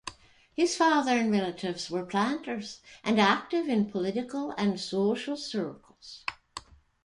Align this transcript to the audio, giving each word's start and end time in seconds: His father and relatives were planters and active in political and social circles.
His 0.51 0.75
father 0.75 1.11
and 1.15 1.31
relatives 1.31 1.91
were 1.91 2.07
planters 2.07 2.81
and 3.03 3.21
active 3.21 3.69
in 3.69 3.91
political 3.91 4.49
and 4.57 4.79
social 4.79 5.37
circles. 5.37 6.25